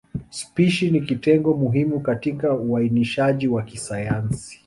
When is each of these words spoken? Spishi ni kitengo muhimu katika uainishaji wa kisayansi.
Spishi 0.29 0.91
ni 0.91 1.01
kitengo 1.01 1.53
muhimu 1.57 1.99
katika 1.99 2.53
uainishaji 2.53 3.47
wa 3.47 3.63
kisayansi. 3.63 4.59